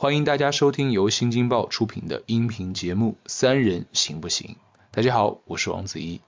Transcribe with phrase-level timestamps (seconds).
[0.00, 4.50] 欢迎大家收听由新京报出品的音频节目《三人行不行》。
[4.92, 6.20] 大家好，我是王子怡。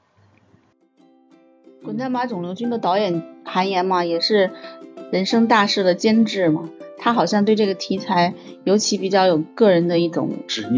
[1.84, 4.50] 《滚蛋吧，肿瘤君》的导演韩延嘛，也是
[5.12, 6.68] 人生大事的监制嘛。
[6.98, 8.34] 他好像对这个题材
[8.64, 10.32] 尤其比较有个人的一种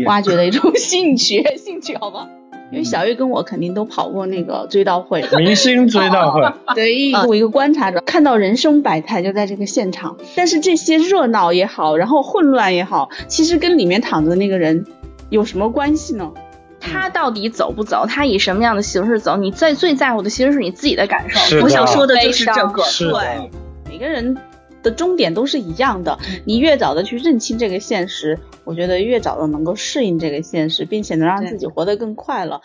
[0.05, 2.29] 挖掘的一种兴趣，兴趣好吧？
[2.73, 6.41] 因为小玉跟我肯定都跑过那个追悼会，明星追悼会。
[6.75, 10.16] 对，我一个观察者，看到人生百态就在这个现场。
[10.34, 14.86] 但是这些热闹也好，然后混乱也好，其实跟里面躺着的那个人
[15.29, 16.32] 有什么关系呢？
[16.80, 18.07] 他到底走不走？
[18.08, 19.36] 他以什么样的形式走？
[19.36, 21.61] 你最最在乎的其实是你自己的感受。
[21.61, 22.82] 我想说的就是这个。
[22.99, 23.50] 对，
[23.91, 24.35] 每个人。
[24.82, 32.61] 的终点都是一样的，你越早的去认清这个现实，我觉得越早的能够适应这个现实，并且能让自己活得更快乐。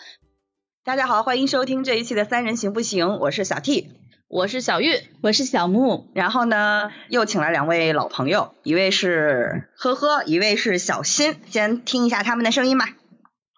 [0.84, 3.18] 大家好，欢迎收听这一期的三人行不行？
[3.18, 3.90] 我是小 T，
[4.26, 6.08] 我是小玉，我是小木。
[6.14, 11.36] 然后呢，又请来两位老朋友，一位是呵呵，一位是小新。
[11.50, 12.86] 先听一下他们的声音吧。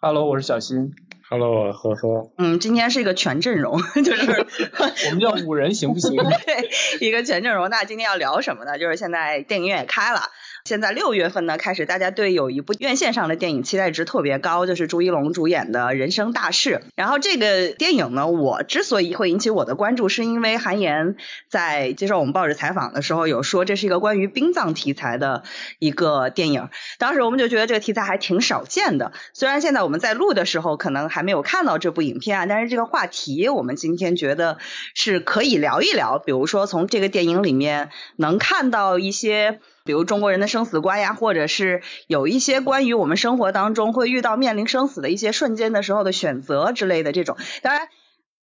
[0.00, 0.92] Hello，我是小新。
[1.32, 2.32] Hello，呵呵。
[2.38, 4.46] 嗯，今天是一个全阵容， 就是
[5.06, 6.16] 我们叫五人行不行？
[6.18, 6.68] 对，
[7.06, 7.70] 一个全阵容。
[7.70, 8.76] 那今天要聊什么呢？
[8.80, 10.22] 就是现在电影院也开了。
[10.70, 16.80] 现在六月份呢，开始大家对有一部院线上的电影期待值特别高，就是朱一龙主演的《人生大事》。
[16.94, 21.16] 然后这个电影呢，我之所以会引起我的关注，是因为韩延
[21.48, 25.42] 在接受我们报纸采访的时候有说，这是一个关于殡葬题材的
[25.80, 26.68] 一个电影。
[26.98, 29.10] 当时我们就觉得这个题材还挺少见的。
[29.32, 34.58] 虽然现在我们在录的时候可能还没有看到这部影片啊，但是这个话题我们今天觉得
[34.94, 36.20] 是可以聊一聊。
[36.20, 39.58] 比如说从这个电影里面能看到一些。
[39.84, 47.88] 比如中国人的生死观呀，或者是有一些关于我们生活当中会遇到面临生死的一些瞬间的时候的选择之类的这种，当然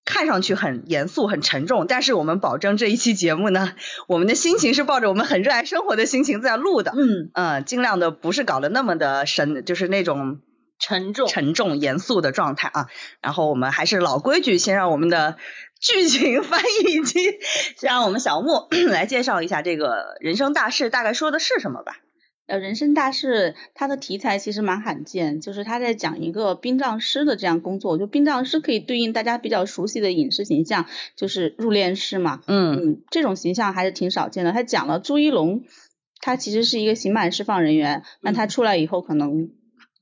[0.06, 3.74] 看上去很严肃很沉重，但是我们保证这一期节目呢，
[4.08, 10.40] 我们的心情是抱着我们很热爱生活的心情在录的，嗯嗯，尽量的不是搞得那么的深，就是那种
[10.78, 12.88] 沉重沉重严肃的状态啊。
[13.22, 15.38] 然后我们还是老规矩，先让我们的。
[15.84, 17.20] 剧情翻译机，
[17.82, 21.98] 让我们小木 来介绍一下这个人生大事大概说的是什么吧。
[22.46, 27.98] 呃，人生大事它的题材其实蛮罕见，就是他在讲一个殡葬师的这样工作。
[27.98, 30.86] 就殡葬师可以对应大家比较熟悉的影视形象，
[31.18, 32.42] 就是入殓师嘛。
[32.48, 34.54] 嗯嗯，这种形象还是挺少见的。
[34.54, 35.64] 他讲了朱一龙，
[36.22, 39.50] 他其实是一个刑满释放人员，那他出来以后可能。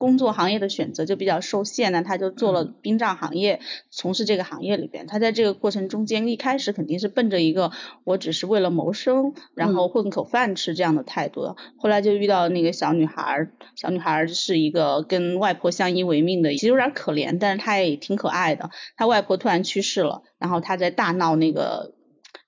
[0.02, 5.06] 工作行业的选择就比较受限呢，他就做了殡葬行业，从事这个行业里边。
[5.06, 7.70] 他在这个过程中间，一开始肯定是奔着一个
[8.02, 11.54] 我只是为了谋生，然后混口饭吃这样的态度。
[11.78, 13.46] 后来就遇到那个小女孩，
[13.76, 18.70] 小女孩是一个跟外婆相依为命的，其实有点可怜，但是她也挺可爱的。
[18.96, 21.94] 她外婆突然去世了，然后她在大闹那个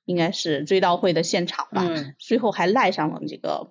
[0.06, 1.88] 应该是追悼会的现场吧，
[2.18, 3.70] 最后还赖上了这个。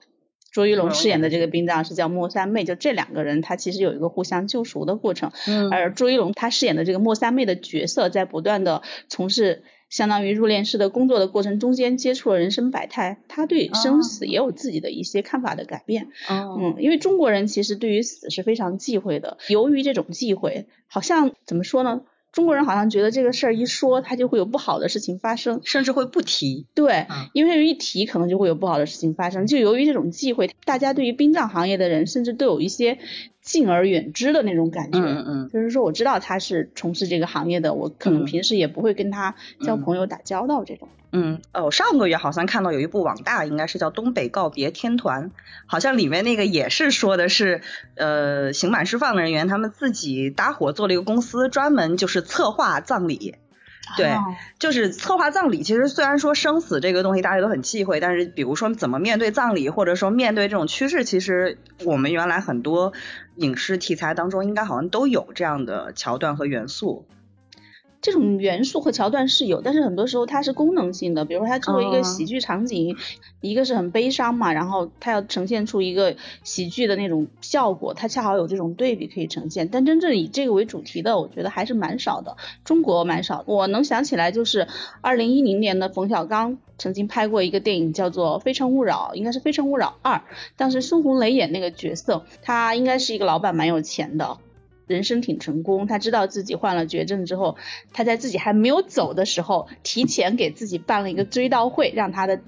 [0.53, 5.31] 卓一龙饰演的这个殡葬师叫莫三妹，就这两个人，他其实有一个互相救赎的过程。
[5.47, 16.09] 嗯，而朱一龙他饰演的这个莫三妹的角色，在不断的从事相当于入殓师的工作的过程中间，接触了人生百态，他对生死也有自己的一些看法的改变。
[16.29, 22.03] 嗯，因为中国人其实对于死是非常忌讳的，由于这种忌讳，好像怎么说呢？
[22.33, 26.65] 中国人好像觉得这个事儿一说，他就会有不好的事情发生，甚至会不提。
[26.73, 29.47] 对，因为一提可能就会有不好的事情发生。
[29.47, 32.97] 就由于这种忌讳，大家对于殡葬行业的人，甚至都有一些。
[33.43, 40.87] 敬而远之的那种感觉，嗯嗯，就是说我知道他是从事这个行业的，我可能平时也不会跟他交朋友打交道这种。
[41.11, 45.25] 嗯，哦，上个月好像看到有一部网大，应该是叫《东北告别天团》，
[45.67, 47.61] 好像里面那个也是说的是，
[47.95, 53.35] 呃，刑满释放的人员他们自己搭伙做了一个公司，专门就是策划葬礼。
[53.97, 54.17] 对，
[54.59, 55.61] 就是策划葬礼。
[55.61, 62.93] 其实虽然说生死这个东西大家都很忌讳，但是比如说怎么面对葬礼，或者说面对这种趋势，其实我们原来很多
[63.35, 67.05] 影视题材当中应该好像都有这样的桥段和元素。
[68.03, 72.97] 这种元素和桥段是有，但是很多时候它是功能性的，比如说它作为一个喜剧场景，
[73.39, 79.69] 一个是很悲伤嘛，然后它要呈现出一个喜剧的那种效果，它恰好有这种对比可以呈现。
[79.69, 82.35] 但真正以这个为主题的，我觉得还是蛮少的，
[82.65, 83.45] 中国蛮少。
[83.47, 84.67] 我能想起来就是
[84.99, 90.17] 二零一零年的冯小刚曾经拍过一个电影叫做《非诚勿扰》，应该是《非诚勿扰二》，
[90.57, 94.39] 当时孙红雷演那个角色，他应该是一个老板，蛮有钱的。
[94.87, 97.57] 人生挺成功，他知道自己患了绝症之后，
[97.93, 102.41] 他在自己还没有走的时候，提前给自己办了一个追悼会，让他的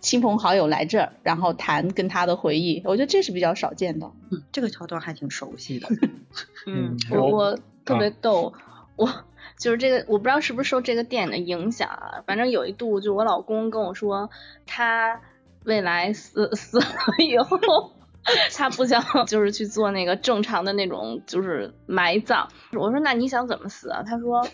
[0.00, 2.82] 亲朋好友来这儿，然后谈跟他的回忆。
[2.84, 4.12] 我觉得这是比较少见的。
[4.30, 5.88] 嗯，这个桥段还挺熟悉的。
[6.66, 8.52] 嗯，我我特别逗，
[8.96, 9.24] 我
[9.58, 14.30] 就是这个，我不知道是不是受这个电影的影响啊，反正有一度就我老公跟我说，
[14.66, 15.20] 他
[15.64, 16.86] 未来死 死了
[17.26, 17.92] 以后。
[18.56, 22.48] 他不想就是去做那个正常的那种就是埋葬。
[22.72, 24.02] 我说那你想怎么死啊？
[24.06, 24.46] 他说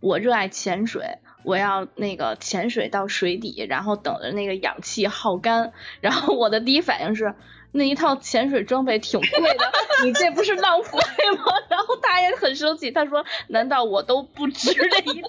[0.00, 5.72] 我热爱潜水，我要那个潜水到水底，然后等着那个氧气耗干。
[6.00, 7.34] 然后我的第一反应是。
[7.72, 9.72] 那一套潜水装备挺贵的，
[10.04, 10.98] 你这不是浪费
[11.36, 11.44] 吗？
[11.70, 15.28] 然后他也很生气，他说：“难道我都不值这一套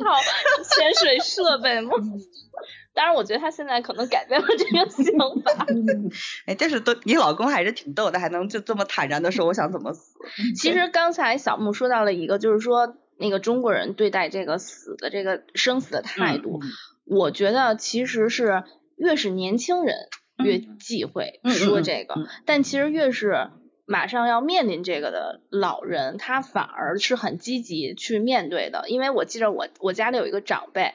[0.76, 1.92] 潜水设备吗？”
[2.96, 5.66] 当然，我觉得他现在可能改变了这个想法。
[6.46, 10.16] 哎，但是都你老公还是挺逗的，还能就这么坦然的说我想怎么死。
[10.56, 16.60] 其实刚才小木说到了一个，就是说那个中国人对待这个死的这个生死的态度，
[17.06, 18.64] 我觉得其实是
[18.96, 19.96] 越是年轻人。
[20.38, 22.16] 越忌讳说这个，
[22.46, 23.50] 但其实越是
[23.86, 28.90] 马上要面临这个的老人，他反而是很积极去面对的。
[28.90, 30.94] 因为我记得我我家里有一个长辈，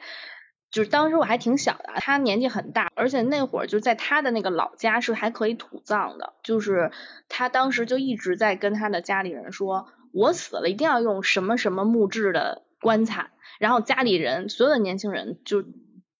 [0.71, 6.91] 就是当时我还挺小的，他年纪很大，而且那会儿就在他的那个老家是还可以土葬的，就是
[7.29, 15.63] 他当时就一直在跟他的家里人说，我死了一定要用什么什么木质的棺材，然后家里人所有的年轻人就。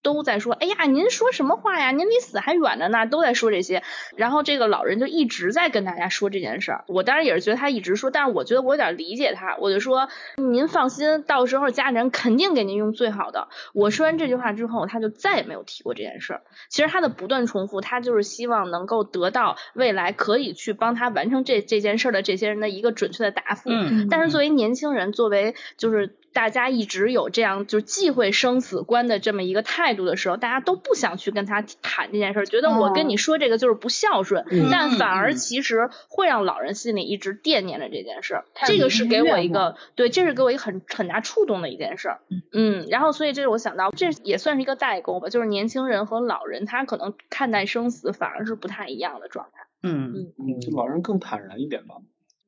[0.02, 1.92] 都在说，哎呀，您说什么话呀？
[1.92, 3.84] 您离死还远着呢，都在说这些。
[4.16, 6.86] 然后这个老人就一直在跟大家说这件事儿。
[6.88, 9.58] 我当然也是觉得他一直说，但是我觉得我有点理解他。
[9.58, 10.08] 我就说，
[10.38, 13.50] 您放心，到时候家里人肯定给您用最好的。
[13.74, 16.42] 我说完这句话之后，他就再也没有提过这件事儿。
[16.70, 23.70] 其实他的不断重复，他就是希望能够得到未来可以去帮他完成这这件事儿的这些人的一个准确的答复。
[23.70, 24.08] 嗯。
[24.10, 26.16] 但是作为年轻人，作为就是。
[26.32, 38.46] 大家一直有这样就忌讳生死观的这么一个态度的时候，大家都不想去跟他谈这件事儿，觉得我跟你说这个就是不孝顺，但反而其实会让老人心里一直惦念着这件事儿。
[38.66, 42.10] 这个是给我一个对，这是给我一个很很大触动的一件事。
[42.52, 49.64] 嗯，然后所以这是我想到，这也算是一个代沟吧，就是年轻人和老人他可能看待生死反而是不太一样的状态。
[49.82, 51.96] 嗯嗯，嗯老人更坦然一点吧。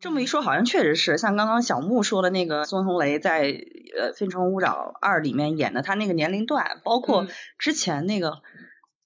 [0.01, 7.27] 这么一说，好像确实是像刚刚小木说的那个孙红雷在呃《非诚勿扰二》里面演的，他那个年龄段，包括
[7.59, 8.39] 之前那个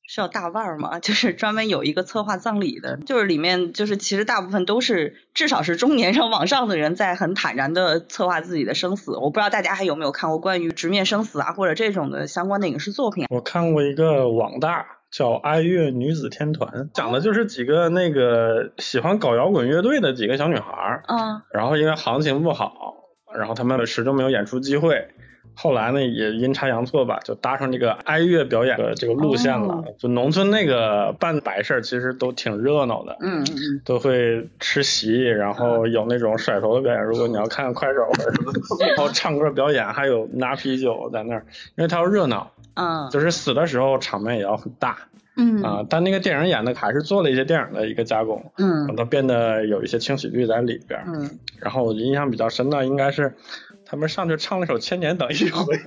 [0.07, 9.17] 是叫大腕儿嘛， 就是专门有一个策划葬礼的，就是里面就是其实大部分都是至少是中年人往上的人在很坦然的策划自己的生死。
[9.17, 13.25] 我不知道大家还有没有看过关于直面生死啊或者这种的相关的影视作品？
[13.29, 14.94] 我看过一个网大。
[15.15, 22.95] 叫哀乐女子天团，讲的就是几个那个喜欢搞摇滚乐队的几个小女孩儿，嗯，然后因为行情不好，
[23.33, 25.07] 然后他们始终没有演出机会，
[25.55, 29.85] 后来呢也阴差阳错吧，就搭上这个哀乐表演的这个路线了。
[29.97, 37.01] 就农村那个办白事儿其实都挺热闹的，嗯嗯，都会吃席，然后有那种甩头的表演。
[37.05, 38.01] 如果你要看快手，
[38.85, 41.45] 然后唱歌表演，还有拿啤酒在那儿，
[41.77, 42.51] 因为它要热闹。
[42.75, 44.97] 嗯，就是死的时候场面也要很大，
[45.35, 45.61] 嗯。
[45.63, 53.35] 啊，但那个电影演的还是做了一些电影的一个加工，嗯，让它变得有一些轻喜剧在里边，嗯，然后我印象比较深的应该是
[53.85, 55.75] 他们上去唱了首《千年等一回》，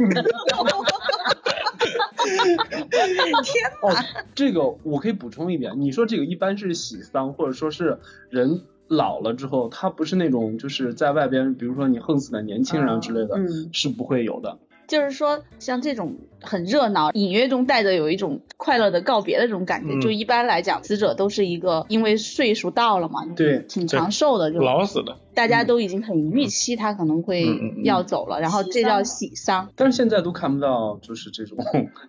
[3.42, 3.94] 天哦，
[4.34, 7.98] 这个我可以补充一点，你说这个一般是喜丧，或者说是
[8.30, 13.36] 人老了之后，他不是那种就是在外边，比如说你横死的年轻人之类的，
[13.72, 14.58] 是不会有的。
[14.88, 20.00] 就是说，像这种很热闹，隐约中带着有一种快乐的告别的这种感觉。
[20.00, 25.18] 就一般来讲，死者都是一个因为岁数到了嘛，对，挺长寿的，就老死的。
[25.38, 27.46] 大家都已经很预期他可能会
[27.84, 29.70] 要走了，然后这叫喜丧。
[29.76, 31.56] 但是现在都看不到，就是这种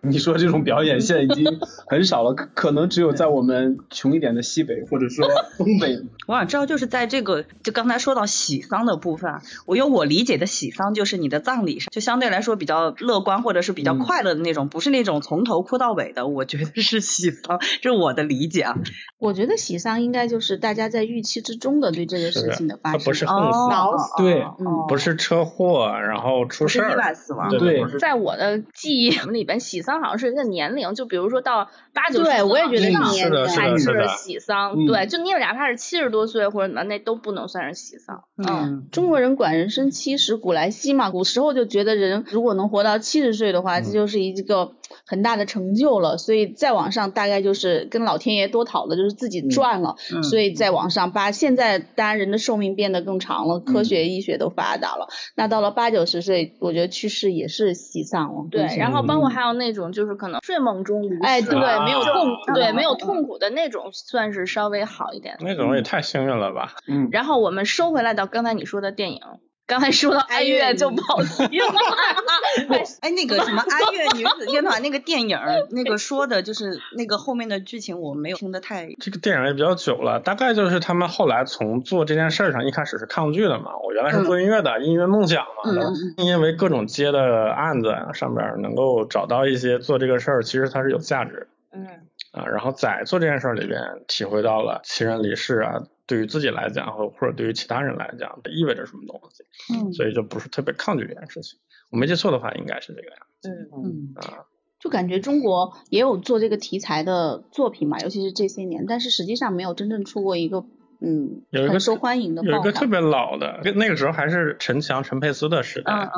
[0.01, 5.27] 你说这种表演，现在已经很少了，可能只有在我们穷一点的西北或者说
[5.59, 5.99] 东北。
[6.25, 9.31] 我想知道，就是在这个就刚才说到喜丧的部分，
[9.67, 16.25] 我有我理解的喜丧，就是你的葬礼上就相对来说比较乐观或者是比较快乐的那种，不是那种从头哭到尾的。
[16.25, 18.75] 我觉得是喜丧，这是我的理解啊。
[19.19, 23.18] 我觉得喜丧应该就是大家在预期之中的对这个事情的发生。
[23.19, 24.45] 是横死，对，
[24.87, 27.49] 不是车祸，然后出事儿，意外死亡。
[27.49, 34.85] 对，在我的记忆里边，喜丧好像是一个年龄，就比如说到八九十岁，我也觉得是的，才是喜丧。
[34.85, 38.23] 对，就你哪怕是七十多岁或者什么，那都不能算是喜丧。
[38.47, 44.71] 嗯，中国人管人生七十古来稀嘛，古时候就觉得人如果能活到七十岁的话，这就是一个
[45.05, 46.17] 很大的成就了。
[46.17, 49.95] 所以再往上，大概就是跟老天爷多讨的，就是自己赚了。
[50.23, 55.07] 所以再往上，把现在当然人的寿命变得更长了，科学医学都发达了。
[55.35, 58.47] 那到了八九十岁，我觉得去世也是喜丧了。
[58.49, 61.53] 对，然后包括还有那种就是可能睡梦中哎，对，
[61.83, 65.35] 没有痛，对，没有痛苦的那种，算是稍微好一点。
[65.41, 66.75] 那种也太幸运了吧？
[66.87, 67.09] 嗯。
[67.11, 69.21] 然后我们收回来到刚才你说的电影，
[69.65, 71.65] 刚才说到哀乐就跑题了。
[73.01, 75.37] 哎，那个什么哀乐女子天团那个电影，
[75.69, 78.87] 那个说的就是那个后面的剧情，我没有听得太。
[78.99, 83.77] 这个电影也比较久了，大概就是他们后来从做这件事上，一开始是抗拒的嘛。
[83.85, 85.71] 我原来是做音乐的，音乐梦想嘛，
[86.17, 91.47] 因为各种接的案子上面能够找到一些做这个事儿，其实它是有价值。
[91.71, 91.85] 嗯。
[92.31, 95.83] 啊，然后在做这件事里边，体会到了亲人离世啊。
[96.09, 99.43] 对于自己来讲，或或者对于其他人来讲，意味着什么东西？
[99.71, 101.59] 嗯，所以就不是特别抗拒这件事情。
[101.91, 103.49] 我没记错的话，应该是这个样子。
[103.49, 104.45] 嗯嗯啊，
[104.79, 110.65] 就感觉中国也有做这个题材的作品嘛，尤其是这些年，但是实际上没有真正出过一个
[110.99, 112.43] 嗯有一个受欢迎的。
[112.43, 116.09] 有一个特别老的，那个时候还是陈强、陈佩斯的时代，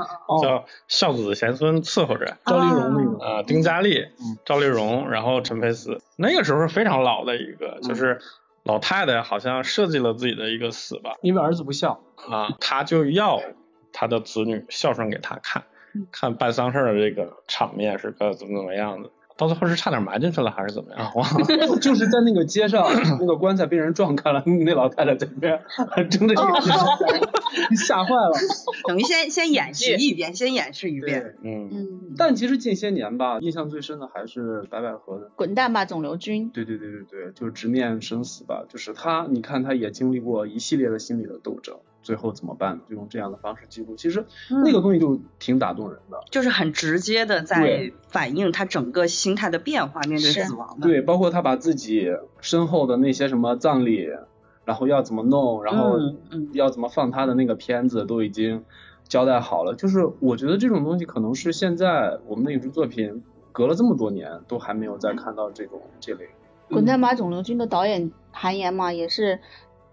[0.41, 4.05] 叫孝子贤孙伺候着，赵丽蓉那个啊，丁嘉丽、
[4.45, 8.21] 赵丽蓉，然后陈佩斯，那个时候是非常老的一个，就是。
[8.63, 11.99] 老太太好像设计了自己的一个死吧，因为儿子不孝
[12.29, 13.41] 啊，他就要
[13.91, 15.63] 他的子女孝顺给他看，
[16.11, 19.09] 看办丧事的这个场面是个怎么怎么样的。
[19.37, 21.11] 到最后是差点埋进去了还是怎么样？
[21.15, 21.45] 忘了
[21.81, 22.85] 就是在那个街上，
[23.19, 25.59] 那个棺材被人撞开了，那老太太在那边
[26.09, 26.71] 睁着眼睛，
[27.75, 28.31] 吓坏了。
[28.87, 31.35] 等于先先演示一遍，先演示一遍。
[31.43, 32.15] 嗯嗯。
[32.17, 36.49] 但其实近些年吧，印象最深的还是白百合的《滚蛋吧，肿瘤君》。
[36.51, 41.77] 对对对对对，就是直面生死吧，就是他，你看他也经历过一系列的心理的斗争。
[42.03, 42.79] 最后怎么办？
[42.89, 44.25] 就用这样的方式记录，其实
[44.65, 50.87] 那个东西就挺打动人的，就是很直接的在反映他整个心态的变化，面对死亡的。
[50.87, 54.09] 对，包括他把自己身后的那些什么葬礼，
[54.65, 55.97] 然后要怎么弄，然后
[56.53, 58.63] 要怎么放他的那个片子，都已经
[59.07, 59.75] 交代好了。
[59.75, 66.29] 就是我觉得这种东西可能是现在我们的影视作品隔了这么多年都还没有再看到这种这类。
[66.69, 69.39] 滚蛋吧，肿瘤君的导演韩延嘛，也是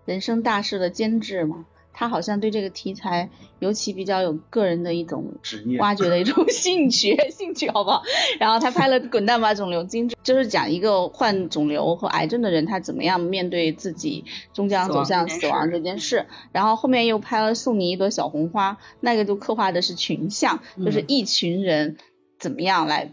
[0.04, 1.64] 人生大事的监制嘛。
[1.98, 3.28] 他好像对这个题材
[3.58, 5.32] 尤其比较有个人的一种
[5.80, 8.04] 挖掘的一种 兴趣，兴趣好不好？
[8.38, 16.26] 然后他拍了《滚蛋吧，肿瘤君》，就是讲一个患肿瘤和癌症的人他怎么样面对自己终将走向死亡这件事。
[16.52, 21.96] 然后后面又拍了《送你一朵小红花》，那个就刻画的是群像，就是一群人
[22.38, 23.12] 怎么样来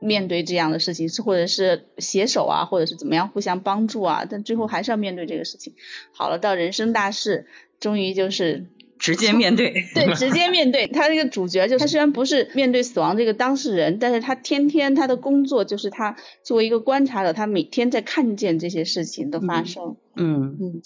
[0.00, 5.74] 面对这样的事情，是或者是携手啊，或者是怎么样互相帮助啊，但最后还是要面对这个事情。
[6.14, 7.46] 好了，到人生大事。
[7.84, 8.64] 终于就是
[8.98, 10.86] 直接面对， 对，直接面对。
[10.86, 19.96] 他这个主角就他虽然不是面对死亡这个当事人，但是他天天他的工作就是他作为一个观察者，他每天在看见这些事情的发生。
[20.16, 20.82] 嗯嗯，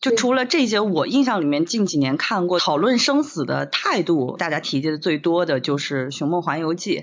[0.00, 6.96] 就除了这些，我印象里面近几年看过讨论生死的态度，大家提及的最多的就是《寻梦环游记》。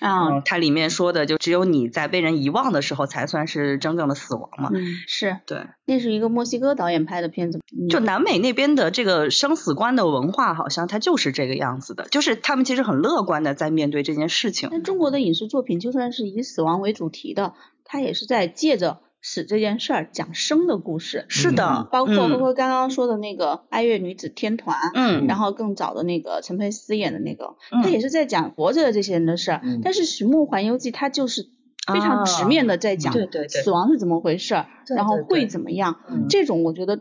[0.00, 4.70] 啊，它里面说的就只有你在被人遗忘的时候才算是真正的死亡嘛？
[4.72, 7.60] 嗯，是对，那是一个墨西哥导演拍的片子。
[7.90, 14.68] 就南美那边的这个生死观的文化，好像它就是这个样子的，就是他们其实很乐观的在面对这件事情。
[14.72, 19.00] 那中国的影视作品就算是以死亡为主题的，它也是在借着。
[19.20, 29.60] 死这件事儿讲生的故事，是的，包括包括刚刚说的那个爱乐女子天团，嗯，然后更早的那个陈佩斯演的那个，他也是在讲活着的这些人的事儿。
[29.82, 31.48] 但是《寻梦环游记》它就是
[31.92, 33.12] 非常直面的在讲
[33.48, 34.54] 死亡是怎么回事，
[34.94, 35.96] 然后会怎么样。
[36.30, 37.00] 这种我觉得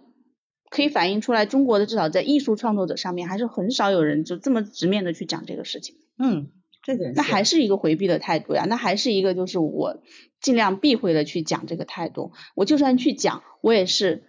[0.72, 5.96] 可以反映出来，中国的至少在艺术创作者上面还是很少有人就这么直面的去讲这个事情。
[6.18, 6.50] 嗯。
[7.16, 9.98] 那还是一个回避的态度呀，那还是一个就是我
[10.40, 12.32] 尽量避讳的去讲这个态度。
[12.56, 14.24] 我就算去讲，我也是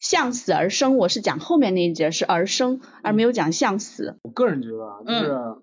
[0.00, 4.16] 向死而生，我是讲后面那一节是而生，而没有讲向死。
[4.22, 5.62] 我个人觉得啊，就是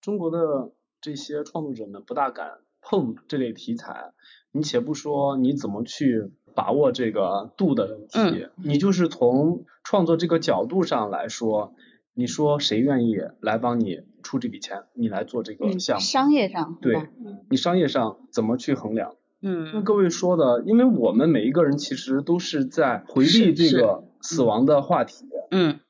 [0.00, 4.12] 中国的这些创作者们不大敢碰这类题材。
[4.52, 11.74] 你且不说你怎么去把握这个度的问题，你就是从创作这个角度上来说。
[12.14, 14.82] 你说谁愿意来帮你出这笔钱？
[14.94, 16.00] 你来做这个项目？
[16.00, 17.08] 商业上对，
[17.50, 19.14] 你商业上怎么去衡量？
[19.40, 25.26] 嗯，那各位说的，因为我们每一个人其实都是在回避这个死亡的话题。
[25.50, 25.80] 嗯，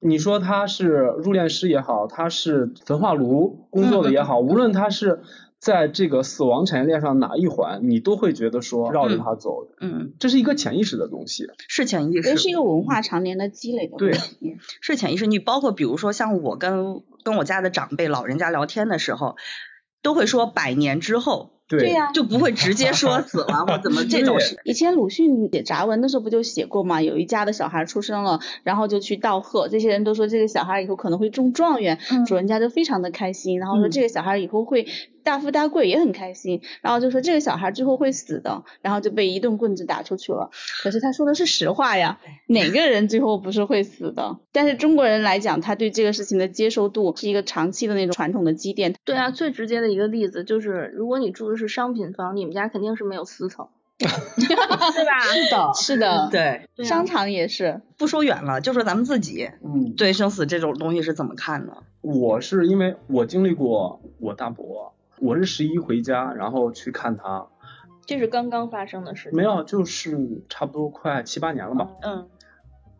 [0.00, 0.88] 你说他是
[1.22, 5.22] 入殓师也好，他是焚化炉工作的也好，无论他是。
[5.62, 14.12] 在这个死亡产业链上哪一环，你都会觉得说绕着它走，嗯，这是一个潜意识的东西，是潜意识，这是一个文化常年的积累的对，
[14.80, 15.28] 是潜意识。
[15.28, 19.36] 你包括比如说像我跟跟我家的长辈老人家聊天的时候，
[20.02, 21.52] 都会说百年之后。
[21.68, 24.60] 对呀，就不会直接说死亡或怎么 这种事。
[24.62, 27.00] 以前鲁迅写杂文的时候不就写过吗？
[27.00, 34.86] 有一家的小孩出生了，然后就去道贺，这些人都说这个小孩以后可能会中状元，主人家就非常的开心，然后说这个小孩以后会
[35.24, 40.50] 大富大贵也很开心，然后就说这个小孩最后会死的，然后就被一顿棍子打出去了。
[40.82, 44.38] 可是他说的是实话呀，哪个人最后不是会死的？
[44.52, 48.94] 但是中国人来讲，他对这个事情的接受度是一个长期的那种传统的积淀。
[49.04, 53.68] 对啊，最直接的一个例子就是，如果你住的是商品房，你们家肯定是没有四层。
[54.02, 55.20] 对吧？
[55.20, 57.80] 是的，是的，对，商场也是。
[57.96, 61.84] 不说远了，就说咱们自己，嗯，对生死这种东西是怎么看的？
[62.00, 67.46] 我是因为我经历过我大伯，我是十一回家，然后去看他。
[68.04, 69.30] 这是刚刚发生的事？
[69.32, 71.88] 没有，就是差不多快七八年了吧。
[72.02, 72.28] 嗯。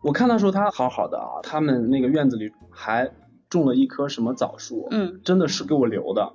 [0.01, 3.11] 我看的时候他好好的啊，他们那个院子里还
[3.49, 6.31] 种了一棵什么枣树，嗯，真的是给我留的。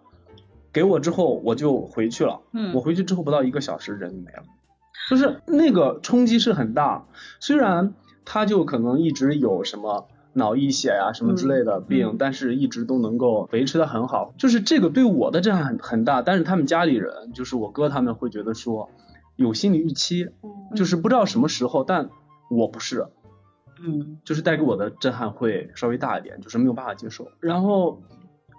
[0.73, 4.43] 给我之后我就回去了，嗯，我回去之后不到一个小时人就没了。
[5.09, 7.07] 就是那个冲击是很大，
[7.41, 7.95] 虽然
[8.27, 14.35] 他就可能一直有什么脑溢血呀什么之类的病，但是一直都能够维持的很好。
[14.39, 18.91] 就是这个对我的震撼很很大，但是他们家里人，就是我哥他们会觉得说
[19.37, 20.29] 有心理预期，
[20.77, 22.11] 就是不知道什么时候，但
[22.51, 23.07] 我不是，
[23.83, 27.29] 嗯，就是带给我的震撼会稍微大一点，就是没有办法接受。
[27.41, 28.03] 然后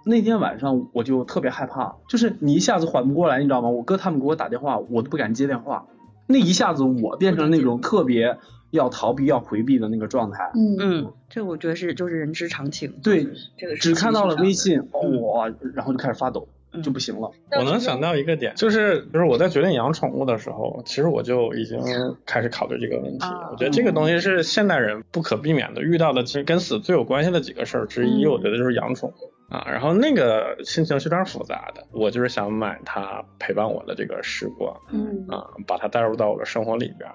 [0.04, 3.68] 那天晚上我就特别害怕，就是你一下子缓不过来，你知道吗？
[3.68, 5.86] 我哥他们给我打电话，我都不敢接电话。
[6.26, 8.38] 那一下子，我变成那种特别
[8.70, 10.50] 要逃避、要回避的那个状态。
[10.54, 12.92] 嗯嗯，这我觉得是就是人之常情。
[13.02, 16.48] 对，这个只看到了微信，哇，然后就开始发抖，
[16.82, 17.30] 就不行了。
[17.58, 21.80] 我能想到一个点，就是就是我在决定养宠物的时候，其实我就已经
[22.24, 23.26] 开始考虑这个问题。
[23.50, 29.32] 我觉得这个东西是现代人不可避免的遇到的，其实跟死最有关系的几个事儿之一，我觉得就是养宠物。
[29.50, 37.10] 啊，然后那个心情是有点复杂的，我就是想买它陪伴我的这个时光，嗯，啊，把它带入到我的生活里边。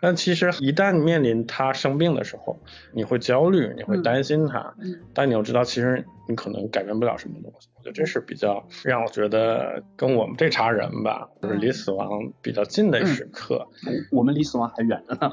[0.00, 2.58] 但其实一旦面临他生病的时候，
[2.92, 7.68] 你会焦虑，你会担心他，嗯，但你又知道其实你可能改变不了什么东西。
[7.76, 13.68] 我觉得这是比较让我觉得跟我们这茬人吧，就是离死亡比较近的时刻。
[14.10, 15.32] 我们离死亡还远着呢。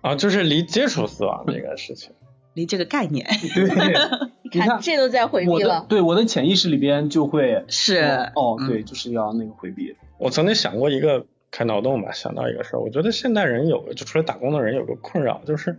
[0.00, 2.12] 啊，就是离接触死亡这个事情。
[2.54, 3.94] 离这个概念，对，
[4.44, 5.86] 你看这都在回避了。
[5.88, 7.96] 对，我的潜意识里边就会是
[8.34, 9.96] 哦，对，就是要那个回避。
[10.18, 15.78] 我曾经想过一个开脑洞吧，想到一个事儿，我觉得现代人有，就出来打工的人有个困扰，就是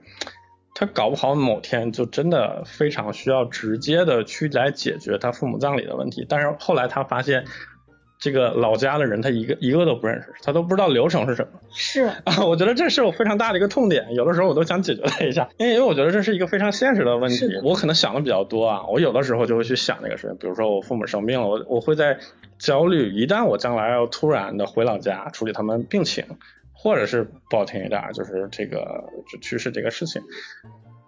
[0.74, 7.44] 他搞不好某天就真的非常需要直接的去来解决他父母葬礼的问题，但是后来他发现。
[8.24, 11.60] 这个老家的人，他一个一个都不认识，他都不知道流程是什么。
[11.74, 17.60] 是啊，我觉得这是我非常大的一个痛点，有的时候我都想解决他一下，因为因为我觉得这是一个非常现实的问题。
[17.66, 22.18] 我可能想的比较多啊，我有的时候就会去想那个事情，比如说我父母生病了，我我会在
[22.58, 26.24] 焦虑，一旦我将来要突然的回老家处理他们病情，
[26.72, 29.04] 或者是不好听一点，就是这个
[29.42, 30.22] 去世这个事情，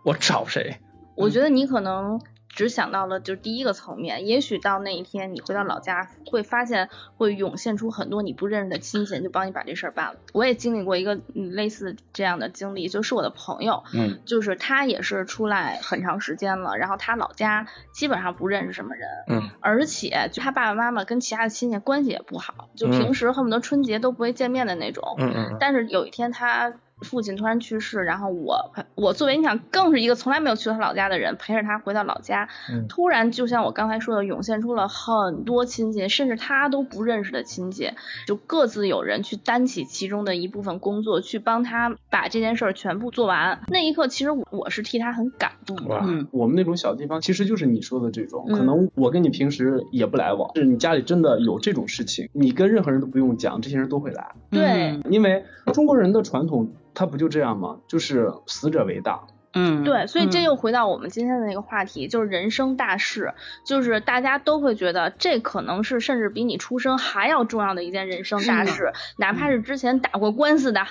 [0.04, 0.76] 我找谁？
[1.16, 2.20] 我觉得你可能。
[2.56, 10.20] 只想到了就是第一个层面，也许到那一天你回到老家，会发现会涌现出很多你不认识的亲戚，就帮你把这事儿办了。
[10.34, 26.74] 我也经历过一个类似这样的经历，就是我的朋友，嗯，就是他也是出来很长时间了，然后他老家基本上不认识什么人，嗯，而且就他爸爸妈妈跟其他的亲戚关系也不好，就平时恨不得春节都不会见面的那种，嗯嗯，但是有一天他。
[27.02, 32.48] 父亲突然去世，然后我我作为你想更是一个从来没有去过他老家的人，陪着他回到老家，
[32.88, 37.92] 突然就像我刚才说的，涌现出了很多亲戚，甚至他都不认识的亲戚，
[38.26, 43.60] 就各自有人去担起其中的一部分工作，去帮他把这件事儿全部做完。
[43.68, 45.78] 那一刻，其实我是替他很感动。
[46.02, 54.32] 嗯，我们那种小地方，其实就是你说的这种，可能我跟你平时也不来往，是你家里真的有这种事情，你跟任何人都不用讲，这些人都会来。
[54.50, 56.72] 对，因为中国人的传统。
[56.96, 57.78] 他不就这样吗？
[57.88, 59.28] 就是死者为大。
[59.58, 63.34] 嗯，对，所以这又回到我们今天的那个话题，就是人生大事，
[63.66, 70.86] 就是大家都会觉得这可能是甚至比你出生还要重要的一件人生大事，哪怕是之前打过官司的、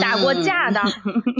[0.00, 0.80] 打过架的，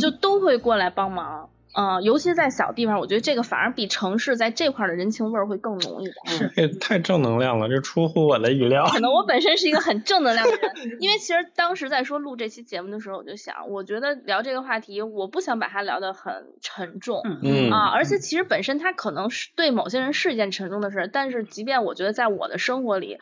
[0.01, 1.49] 就都会过来帮忙。
[1.75, 6.51] 嗯，尤其在小地方，我觉得这个反而比城市在这块的人情味儿会更浓一点。
[6.53, 8.87] 是，太正能量了，这出乎我的预料。
[8.87, 17.23] 可能我本身是一个很正能量的人， 因为其实当时在说录这期节目的时候，我就想，我觉得聊这个话题，我不想把它聊得很沉重。
[17.43, 23.19] 嗯啊，而且其实本身它可能是对某些人是一件沉重的事，但是即便我觉得在我的生活里，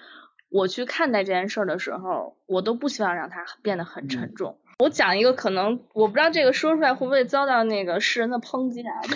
[0.48, 4.58] 我去看待这件事的时候，我都不希望让它变得很沉重。
[4.80, 9.00] 我讲一个可能，我不知道这个说出来会不会遭到那个世人的抨击啊？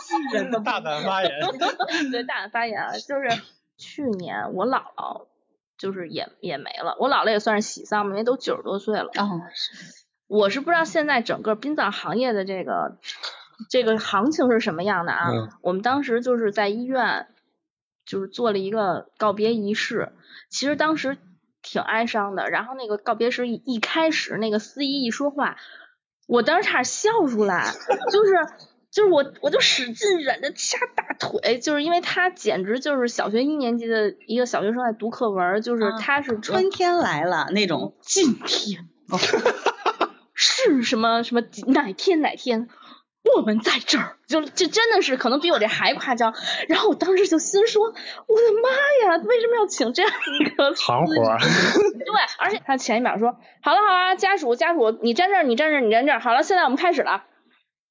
[0.00, 1.30] 世人的大胆发言，
[2.10, 2.92] 对，大胆发言啊！
[2.92, 3.28] 就是
[3.76, 5.26] 去年我姥姥
[5.76, 9.10] 就是也也没了，我姥姥也算是喜丧嘛，因为都九十多岁了。
[9.16, 9.72] 哦，是。
[10.26, 12.98] 我是不知道现在整个殡葬行业的这个
[13.68, 15.30] 这个行情是什么样的啊？
[15.62, 17.26] 我们当时就是在医院。
[18.06, 20.12] 就是做了一个告别仪式。
[20.48, 21.16] 其实当时
[21.62, 22.50] 挺哀伤的。
[22.50, 25.56] 然后那个告别时一开始，那个司仪一说话，
[26.26, 27.72] 我当时差点笑出来，
[28.10, 28.34] 就是
[28.90, 38.88] 就是我我就使劲忍着掐大腿，就是因为他简直就是小学一年级的一个小学生在读课文，就是他是春天来了那种今天。
[40.42, 42.68] 是什么什么哪天哪天
[43.36, 46.34] 我们在这儿， 就就真的是可能比我这还夸张。
[46.68, 47.96] 然后我当时就心说，我的
[48.62, 48.68] 妈
[49.12, 51.14] 呀，为什么要请这样一个行活？
[51.14, 52.06] 对，
[52.38, 57.24] 而且他前一秒说，好了好了，家属家属，你站这儿，你站这儿，你站这儿，好了，现在我们开始了。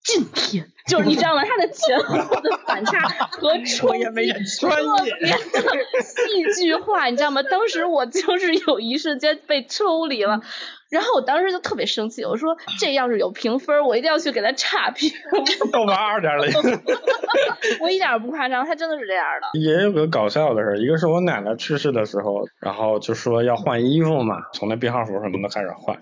[0.02, 1.43] 今天就是你知道吗？
[1.43, 2.99] 他的前后的反差
[3.32, 4.43] 和冲击 特别的
[6.02, 7.43] 戏剧化，你知道吗？
[7.43, 10.39] 当时我就是有一瞬间被抽离了。
[10.89, 15.12] 然后我当时就特别生气，我说这要是有评分，我一定要去给他差评。
[15.71, 16.52] 豆瓣二点零。
[17.80, 19.60] 我一点不夸张，他真的是这样的。
[19.60, 25.95] 也有个搞笑的事，一个是我奶奶去世的时候，然后就说要换衣服嘛，从那编号服什么的开始换，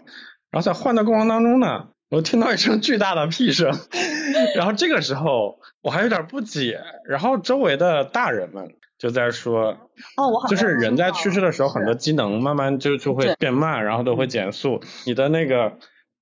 [0.52, 3.72] 然后在换的过程当中呢，我听到一声巨大的屁声，
[4.56, 8.76] 然后这个时候我还有点不解，然后周围的大人们。
[8.98, 9.78] 就在说，
[10.15, 14.82] 哦，我好就是人在去世的时候，很多机能慢慢就就会变慢，然后都会减速。
[15.06, 15.74] 你的那个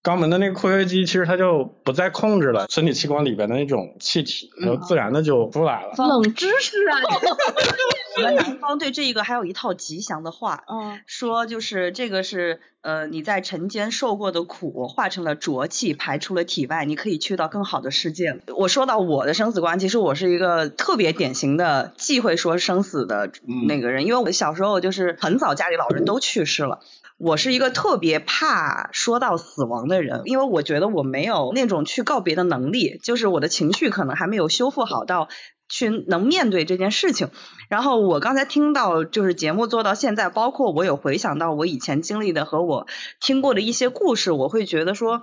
[0.03, 5.93] 肛门的那个括约肌，其实它就不再控制了，身体器官里边的那种气体，然后自然的就出来了。
[5.97, 6.99] 冷知识啊！
[8.17, 18.39] 我们南方对这个还有一套吉祥的话，嗯，说就是这个是呃你在尘间受过的苦化成了浊气排出了体外，你可以去到更好的世界。
[18.55, 23.31] 我说到我的生死观，其实我是一个特别典型的忌讳说生死的
[23.67, 26.79] 那个人，因为我小时候就是很早家里老人都去世了，
[27.17, 35.27] 我是一个特别怕说到死亡的人，因为我觉得我没有那种去告别的能力，就是我的情绪可能还没有修复好到。
[35.67, 37.29] 去能面对这件事情，
[37.69, 42.87] 然后我刚才听到就是节目做到现在，包括我有回想到我以前经历的和我
[43.19, 45.21] 听过的一些故事，我会觉得说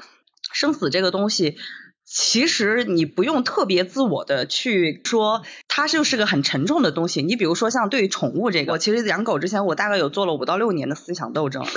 [0.53, 1.57] 生死这个东西。
[2.15, 7.23] 其实你不用特别自我的去说，它就是个很沉重的东西。
[7.23, 11.63] 你比如说像对于宠物这个，我其实养狗之前，我大概有做了五到六年的思想斗争。
[11.63, 11.69] 哇，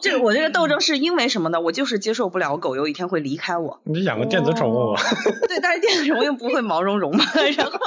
[0.00, 1.60] 这个我这个斗争是因为什么呢？
[1.60, 3.82] 我就是接受不了狗有一天会离开我。
[3.84, 4.94] 你养个电子宠物。
[5.46, 7.78] 对，但是电子宠物又不会毛茸茸嘛，然后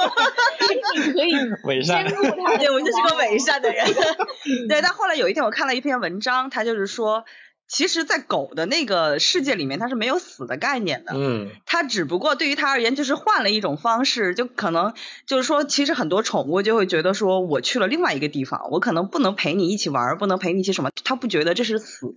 [0.94, 1.34] 你可以
[1.66, 2.06] 伪善。
[2.06, 3.84] 对，我就是个伪善的人。
[4.68, 7.24] 对，但后来有一天我看了一篇文章，他就是说。
[7.72, 11.14] 其实，在狗的那个世界里面，它是没有死的概念的。
[11.16, 14.92] 嗯，它只不过对于它而言，就是换了一种方式，就可能
[15.26, 22.12] 就是说，其实很多宠物就会觉得说，我去了另外一个地方，我可能不能陪你一起玩，不能陪你一起什么，它不觉得这是死。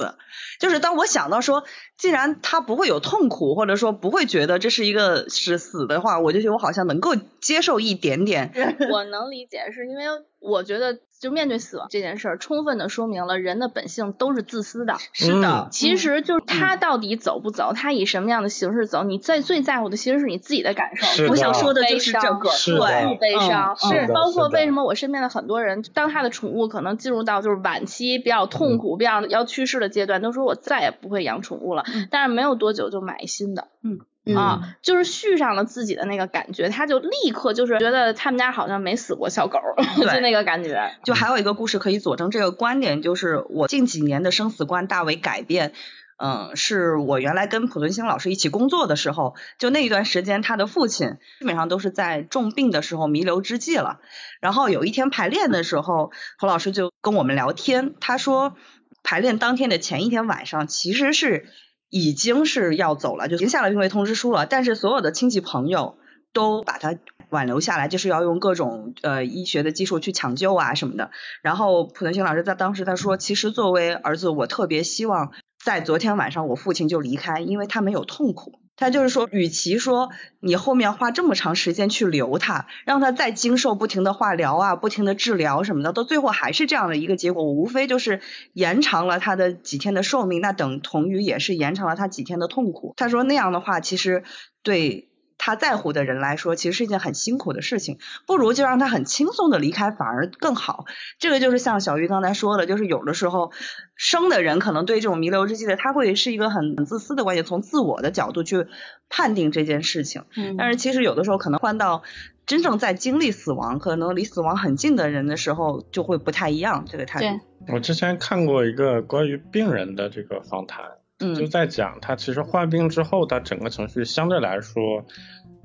[0.60, 1.64] 就是当我想到说，
[1.98, 8.52] 既然它不会有痛苦，或者说不会觉得这是一个是死的话，我就觉得我好像能够接受一点点。
[8.92, 10.04] 我能理解，是因为
[10.46, 11.00] 我觉得。
[11.18, 14.96] 就面对死亡这件事儿，充分的说明了人的本性都是自私的。
[15.14, 21.28] 是的，其实就是他到底走不走，他以什么样的形式走，你在最在乎的其实是你自己的感受。
[21.30, 23.78] 我想说的就是这个，对，不悲伤。
[23.78, 31.86] 是，包括为什么我身边的很多人，当他的宠物可能进入到就是晚期比较痛苦、比较要去世的阶段，都说我再也不会养宠物了。
[32.12, 33.70] 但是没有多久就买新的。
[33.82, 34.00] 嗯。
[34.34, 39.60] 啊，就是续上了自己的那个感觉，他就立刻就是觉得他们家好像没死过小狗，
[40.02, 40.96] 就那个感觉。
[41.04, 45.74] 就还有一个故事可以佐证这个观点，就是我近几年的生死观大为改变。
[46.18, 54.00] 嗯，是我原来跟濮存昕老师一起工作的时候，就那一段时间，他的父亲基本上都是在重病的时候弥留之际了。
[54.40, 58.56] 然后有一天排练的时候，濮老师就跟我们聊天，他说
[59.04, 61.50] 排练当天的前一天晚上，其实是。
[61.98, 64.46] 已经是要走了，就已经下了病危通知书了。
[64.46, 65.96] 但是所有的亲戚朋友
[66.34, 66.98] 都把他
[67.30, 71.12] 挽留下来，就是要用各种呃医学的技术去抢救啊什么的。
[71.42, 75.32] 然后濮存昕老师在当时他说，其实作为儿子，我特别希望
[75.64, 78.60] 在昨天晚上我父亲就离开，因为他没有痛苦。
[78.78, 80.10] 他就是说，与其说
[80.40, 88.22] 你后面花这么长时间去留他，让他再经受不停的化疗啊、不停的治疗什么的，到最后还是这样的一个结果，我无非就是
[88.54, 92.94] 延长了他的几天的寿命，那等同于也是延长了他几天的痛苦。
[92.98, 94.24] 他说那样的话，其实
[94.64, 95.10] 对。
[95.38, 100.86] 他在乎的人来说，其实是一件很辛苦的事情，不如就让他很轻松的离开，反而更好。
[101.20, 103.52] 这个就是像小鱼刚才说的，就是有的时候
[103.96, 108.68] 生的人可能对这种弥留之际的，他会是一个很自私的关系，从自我的角度去
[109.10, 110.24] 判定这件事情。
[110.36, 110.56] 嗯。
[110.58, 112.04] 但是其实有的时候可能换到
[112.46, 117.40] 真正在经历死亡，可能离死亡很近的人的时候，就会不太一样这个态度。
[117.74, 120.86] 我之前看过一个关于病人的这个访谈。
[121.18, 125.06] 就在讲他其实患病之后，他整个情绪相对来说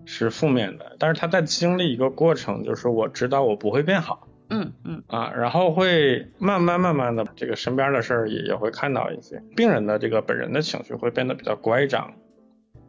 [0.04, 4.28] 是负面的，但是他在经历一个过程，就是我知道我不会变好。
[4.48, 5.02] 嗯嗯。
[5.08, 9.42] 啊，然后会慢慢慢慢的，这个身边的事儿也也会看到一些。
[9.56, 12.14] 病人的这个本人的情绪会变得比较乖张，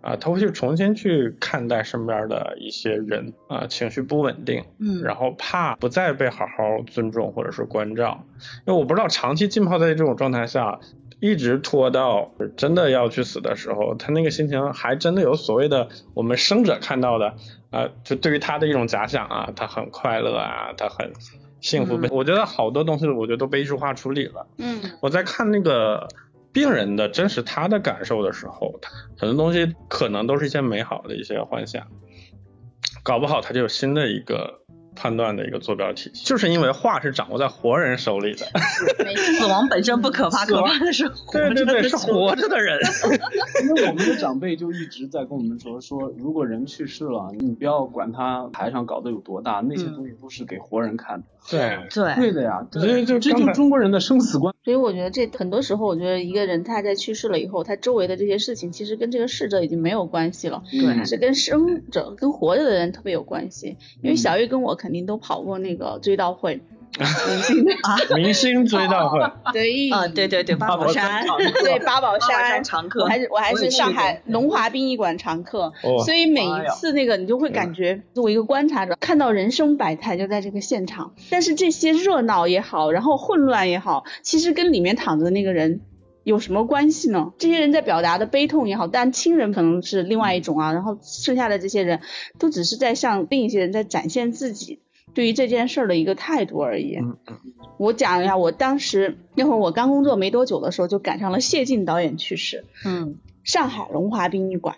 [0.01, 8.23] 啊，他会去重新去看待身边的一些人啊，情绪不稳定，嗯，然后怕不再被好好尊重或者是关照，
[8.65, 10.79] 因为我不知道长期浸泡在这种状态下，
[11.21, 17.35] 一直拖到真的要去死的时候，他那个心情还真的有所谓的我们生者看到的
[17.69, 21.13] 啊，就对于他的一种假想啊，他很快乐啊，他很。
[21.61, 24.47] 幸福，我觉得好多东西，我觉得都被艺术化处理了。
[24.57, 26.07] 嗯，我在看那个
[26.51, 28.79] 病人的真实他的感受的时候，
[29.15, 31.85] 很多东西可能都是一些美好的一些幻想，
[33.03, 34.61] 搞不好他就有新的一个。
[34.95, 38.45] 判断的一个坐标体系，就是因为画是掌握在活人手里的。
[39.37, 42.79] 死亡本身不可怕， 可怕的是对对对，是活着的人。
[43.63, 51.25] 因为我们的长辈就一直在跟我们说，说如果人去世了，你不要管他台上搞得有多大，那些东西都是给活人看的。
[51.49, 54.53] 对对对的呀，所以就这就中国人的生死观。
[54.63, 63.77] 所以我觉得这很多时候，我觉得一个人他在去世了以后，他周围的这些事情其实跟这个逝者已经没有关系了，对，是跟生者跟活着的人特别有关系。
[64.03, 66.61] 因为小玉跟我肯定都跑过那个追悼会。
[66.97, 69.19] 明星啊，明星追悼会，
[69.53, 69.89] 对。
[69.89, 71.25] 啊，对对对，八宝山，
[71.63, 72.63] 对八宝山。
[72.63, 75.71] 常客，我还是我还是上海龙华殡仪馆常客，
[76.05, 85.81] 所以每一次那个你就会感觉作为一个观察者，看到人生百态就在这个现场，但是这些热闹也好，然后混乱也好，其实跟里面躺着的那个人
[86.23, 87.31] 有什么关系呢？
[87.37, 92.01] 这些人在表达的悲痛也好，但亲人可能是另外一种啊，然后剩下的这些人
[92.37, 94.81] 都只是在向另一些人在展现自己。
[95.13, 96.97] 对于这件事儿的一个态度而已。
[96.97, 97.17] 嗯
[97.77, 102.65] 我讲一下，我当时那会儿我刚工作没多久的时候，就赶上了谢晋导演去世。
[102.85, 103.15] 嗯。
[103.43, 104.75] 上海龙华殡仪馆，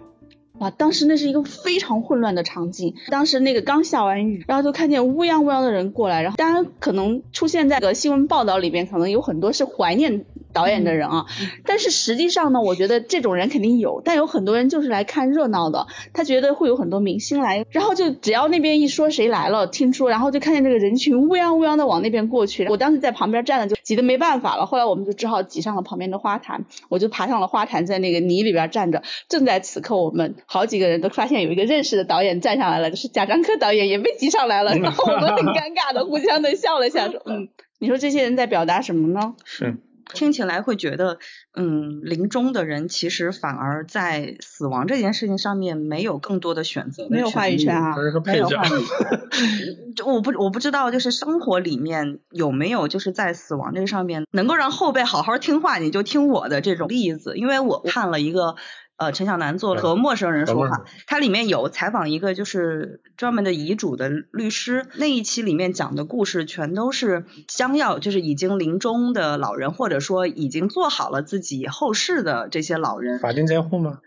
[0.59, 2.95] 哇，当时那是一个非常混乱的场景。
[3.09, 10.25] 当时那个刚下完雨，然后就看见乌泱乌泱的人过来，然后当然可能出现在个新闻报道里边，可能有很多是怀念。
[10.53, 11.25] 导演的人啊，
[11.65, 15.87] 但是实际上呢，我觉得这种人肯定有，但有很多人就是来看热闹的。
[16.13, 22.67] 他觉得会有很多明星来，然后就只要那边一说谁来了，听说，然后就看见这个人群乌泱乌泱的往那边过去。
[22.67, 24.67] 我当时在旁边站着，就挤得没办法了。
[24.67, 29.01] 后来我们就只好挤上了旁边的花坛，我就爬上了花坛，在那个泥里边站着。
[29.27, 34.75] 正在此刻，我们好几个人都发现有一个认识的导演站上来了，就是贾樟柯导演也被挤上来了。
[34.75, 39.77] 然后我们很尴尬的互相的笑了笑，说： “嗯，你说这些人在表达什么呢？”是。
[40.13, 41.17] 听起来会觉得，
[41.55, 49.95] 嗯，临终的人其实反而在死亡这件事情上面没有更多的选择，没有话语权啊，没有话语权。
[49.95, 58.55] 就我不我不知道，就是生活里面有没有就是在死亡这个上面能够让后辈好好听话，你就听我的这种例子，因为我看了一个。
[58.95, 73.19] 呃，陈小南做和陌生人说话，它里面有采访一个就是专门的遗嘱的律师，那一期里面讲的故事全都是将要就是已经临终的老人，或者说已经做好了自己后事的这些老人。
[73.19, 73.99] 法定监护吗？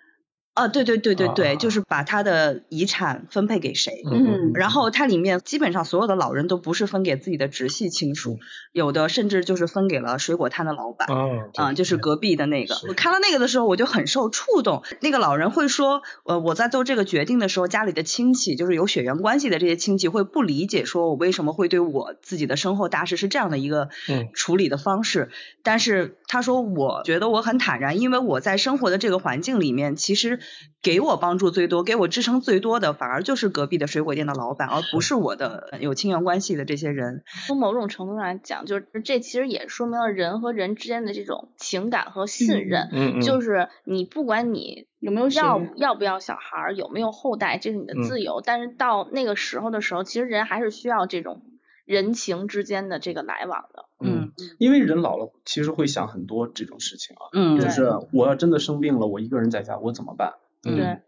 [0.57, 8.39] 啊，对对对对对，就是把他的遗产分配给谁，嗯，然后它里面基本上所有的老人都不是分给自己的直系亲属，
[8.73, 11.07] 有的甚至就是分给了水果摊的老板，
[11.57, 12.75] 啊，就是隔壁的那个。
[12.89, 14.83] 我看到那个的时候，我就很受触动。
[15.01, 23.91] 那个老人会说，呃，我在做这个决定的时候，家里的亲戚，就是有血缘关系的这些亲戚会不理解，说我为什么会对我自己的身后大事是这样的一个
[24.33, 25.29] 处理的方式。
[25.63, 30.41] 但是他说，我觉得我很坦然，因为我在生活的这个环境里面，其实。
[30.83, 37.25] 给我帮助最多、给我支撑最多的，反而就是隔壁的水果店的老板，而不是我的有亲缘关系的这些人。
[37.47, 42.89] 从某种程度上来讲，就是这其实也说明了人和人之间的这种情感和信任。
[42.93, 43.21] 嗯嗯。
[43.21, 48.41] 就是你不管你有没有要要不要小孩，有没有后代，这是你的自由。
[48.45, 51.43] 但是到那个时候的时候，其实人还是需要这种
[51.85, 53.86] 人情之间的这个来往的。
[54.39, 57.29] 嗯，因为人老了，其实会想很多这种事情啊。
[57.33, 57.61] 嗯。
[57.61, 60.35] 就是我要真的生病了，我一个人在家，我怎么办？
[60.63, 61.01] 对，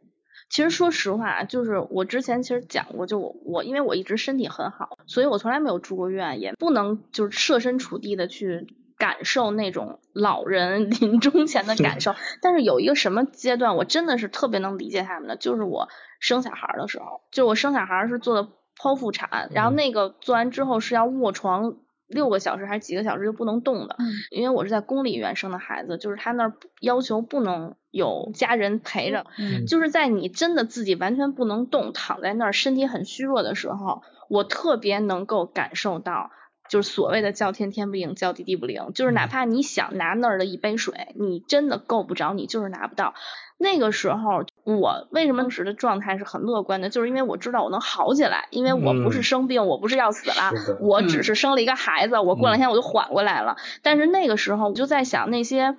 [0.49, 12.15] 其实说实话，就是我之前其实讲过，就我我因为我一直身体很好，所以我从来没有住过院，也不能就是设身处地的去感受那种老人临终前的感受。
[12.41, 15.89] 但是有一个什么阶段，我真的是特别能理解他们的，就是我
[16.21, 18.49] 生小孩的时候，就我生小孩是做的
[18.81, 21.77] 剖腹产，然后那个做完之后是要卧床。
[22.09, 23.97] 六个小时还是几个小时就不能动的，
[24.31, 29.27] 因为我是在公立医院生的孩子，就是他那儿要求不能有家人陪着，
[29.67, 36.31] 就是在你真的自己完全不能动，躺在那儿身体很虚弱的时候，我特别能够感受到
[36.69, 43.15] 就是所谓的叫天天不应，叫地地不灵，就是哪怕你想拿那儿的一杯水，你真的够不着，你就是拿不到。
[43.61, 46.91] 那个时候，我为什么当时的状态是很乐观的？
[46.91, 53.57] 就是因为我知道我能好起来，因为我不是生病，我不是要死了，我只是生了一个孩子，我过两天我就缓过来了。
[53.83, 55.77] 但是那个时候，我就在想那些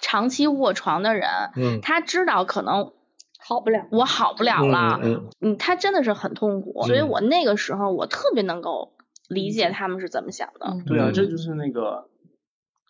[0.00, 1.28] 长期卧床的人，
[1.80, 2.92] 他知道可能
[3.40, 5.00] 好不了，我好不了了，
[5.40, 8.92] 嗯，他真的是很痛苦，所以我那个时候我特别能够
[9.32, 10.76] 理解他们是怎么想的。
[10.86, 12.08] 对啊，这就是那个。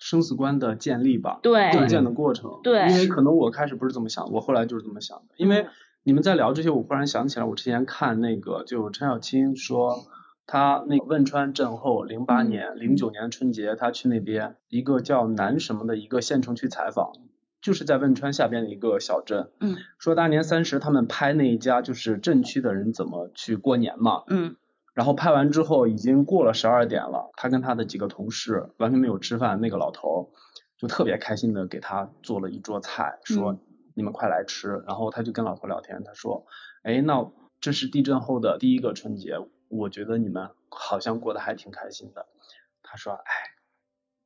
[0.05, 5.35] 生死观的建立吧，对，构建的过程，对，因为可能我开始不是这么想，我后来就是这么想的。
[5.37, 5.67] 因为
[6.03, 10.05] 你们在聊这些，我忽然想起来，我之前看那个，就陈小青说，
[10.45, 17.13] 他那个汶川震后，零八年、零九年春节，他去那边一个叫南什么的一个县城去采访，
[17.61, 24.57] 就是在汶川下边的一个小镇，嗯，说大年三十他们拍那一家就是镇区的人怎么去过年嘛，嗯。
[24.95, 27.31] 然后拍完之后，已经过了十二点了。
[27.37, 30.33] 他跟他的几个同事完全没有吃饭，那个老头
[30.77, 33.59] 就特别开心的给他做了一桌菜，说
[33.95, 34.83] 你们快来吃。
[34.87, 36.47] 然后他就跟老头聊天，他说，
[36.83, 42.27] 哎，那这是地震后的第一个春节，我觉得你们好像过得还挺开心的。
[42.83, 43.33] 他说，哎，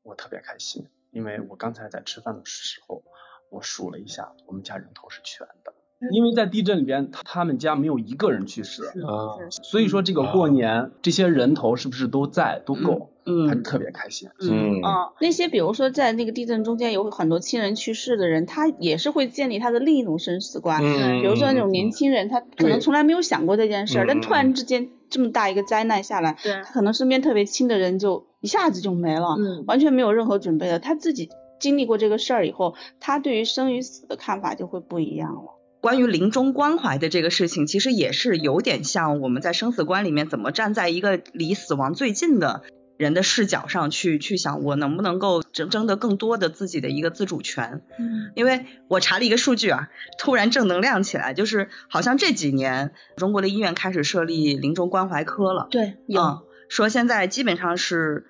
[0.02, 3.04] 我特别开心，因为我刚才在吃饭的时候，
[3.50, 5.72] 我数了一下，我们家人头是全的。
[6.12, 13.10] 因为在地震里边，他们家没有一个人去世啊，所以说这个过年这些人头是不是都在都够？
[13.28, 14.28] 嗯，他特别开心。
[14.40, 20.80] 嗯啊，那些比如说在那个地震中间有很多亲人去世的人，他也是会建立他的另一种生死观。
[20.80, 35.55] 嗯，比如说那种年轻人，他可能从来没有想过这件事，但突然之间这么大一个灾难下来，对，他可能身边特别亲的人就一下子就没了，嗯，完全没有任何准备的，他自己经历过这个事儿以后，他对于生与死的看法就会不一样了。
[35.86, 42.62] 关于临终关怀的这个事情，其实也是有点像我们在生死观里面怎么站在一个离死亡最近的
[42.96, 47.82] 人的视角上去去想，我能不能够争争得更多的自己的一个自主权。
[48.00, 55.68] 嗯，因为我查了一个数据啊，突然正能量起来，就是好像这几年中国的医院开始设立临终关怀科了。
[55.70, 58.26] 对，有说现在基本上是。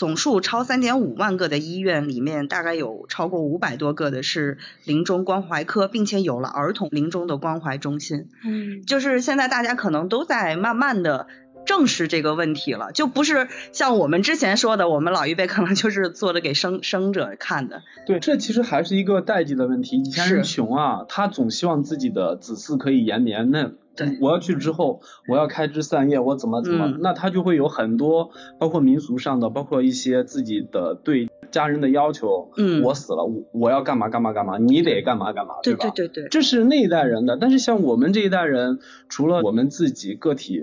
[0.00, 8.30] 总数超三点五万个的医院里面，大概有超过五百多个的是临终关怀科，并且有了儿童临终的关怀中心。
[8.42, 11.26] 嗯，就是现在大家可能都在慢慢的
[11.66, 17.82] 正视这个问题了，就不是像我们之前说的，我们老一辈可能就是做的给生生者看的。
[18.06, 19.98] 对，这其实还是一个代际的问题。
[19.98, 23.50] 以前人穷啊，他总希望自己的子嗣可以延绵。
[23.50, 23.72] 那
[24.20, 32.50] 我要去之后，我要开枝散叶，我怎么怎么，那他就会有很多，包括民俗上的，包括一些自己的对家人的要求。
[32.56, 35.90] 嗯，我死了，我我要干嘛干嘛干嘛，你得干嘛干嘛，对吧？
[35.90, 37.36] 对对对，这是那一代人的。
[37.36, 40.62] 但是像我们这一代人，除了我们自己个体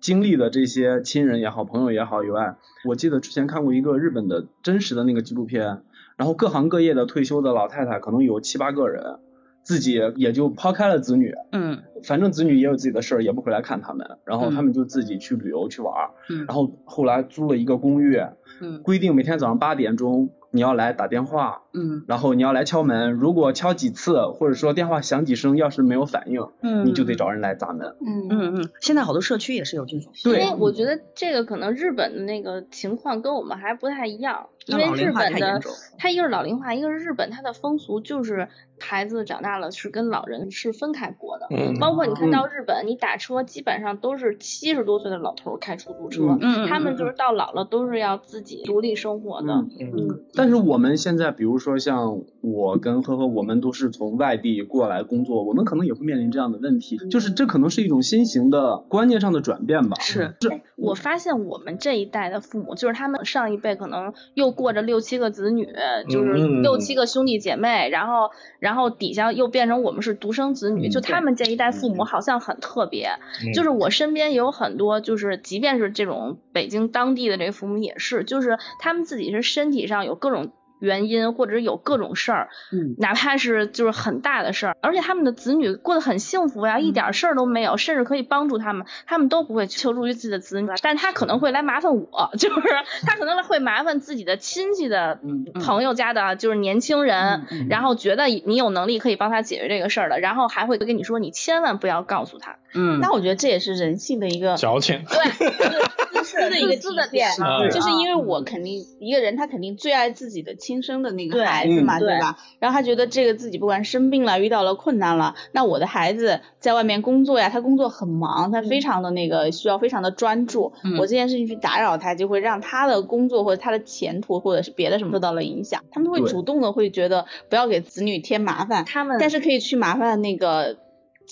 [0.00, 2.56] 经历的这些亲人也好，朋友也好以外，
[2.86, 5.82] 我记得之前看过一个日本的真实的那个纪录片，
[6.16, 9.18] 然后各行各业的退休的老太太可能有七八个人。
[9.64, 18.22] 自己也就抛开了子女，嗯，反正子女也有自己的事儿，也不回来看他们，然后他们就自己去旅游去玩儿，嗯，然后后来租了一个公寓，
[18.60, 28.28] 嗯，规定每天早上八点钟你要来打电话，嗯，然后你要来敲门，如果敲几次或者说电话响几声，要是没有反应，嗯，你就得找人来砸门，嗯。
[28.30, 34.46] 嗯嗯，现在好多社区也是有这种，对，我觉得这个可能日本的那个情况跟我们还不太一样。
[34.66, 35.60] 因为日本的，
[35.98, 38.48] 它一个是老龄化，一个是日本它的风俗就是
[38.80, 65.68] 孩子长大了是跟老人是分开过的，嗯，包括你看到日本，你打车基本上都是七十多岁的老头开出租车，嗯，他们就是到老了都是要自己独立生活的，嗯，但是我们现在比如说像我跟呵呵，我们都是从外地过来工作，我们可能也会面临这样的问题，就是这可能是一种新型的观念上的转变吧，是，是，我发现我们这一代的父母，就是他们上一辈可能又过着六七个子女，
[66.08, 73.10] 就是六七个兄弟姐妹，然后然后底下又变成我们是独生子女，就他们这一代父母好像很特别。
[73.52, 80.52] 就是我身边有很多，就是即便是这种北京当地的这父母也是，就是他们自己是身体上有各种。
[80.84, 92.62] 原因或者有各种事儿，嗯，哪怕是就是很大的事儿，而且他们的子女过得很幸福呀，一点事儿都没有，甚至可以帮助他们，他们都不会求助于自己的子女，但他可能会来麻烦我， 就是
[93.06, 95.18] 他可能会麻烦自己的亲戚的
[95.64, 106.13] 朋友家的，就是年轻人，然后觉得你有能力可以帮他解决这个事儿的，然后还会跟你说你千万不要告诉他，嗯，那我觉得这也是人性的一个矫情，对。
[106.34, 107.30] 私的一个体现，
[107.70, 112.38] 就是因为我肯定一个人他肯定最爱自己的亲生的那个孩子嘛，对吧？
[112.58, 125.82] 然后他觉得这个自己不管生病了遇到了困难了，那我的孩子在外面工作呀，他工作很忙，他非常的那个需要非常的专注，我这件事情去打扰他，就会让他的工作或者他的前途或者是别的什么受到了影响。
[125.90, 130.76] 他们会主动的会觉得不要给子女添麻烦，他们但是可以去麻烦那个。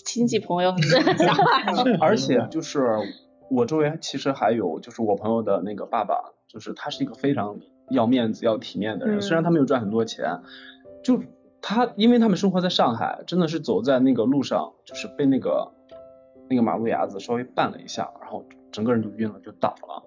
[0.07, 0.75] 亲戚朋友，
[2.01, 2.81] 而且就是
[3.53, 7.59] 我周围其实还有就是我朋友的那个爸爸，就是他是一个非常
[7.91, 10.41] 要面子要体面的人，虽然他没有赚很多钱，
[11.05, 11.21] 就
[11.61, 15.73] 他因为他们生活在上海，真的是走在那个路上，就是被那个
[16.49, 20.03] 那个马路牙子稍微绊了一下，然后整个人就晕了就倒了，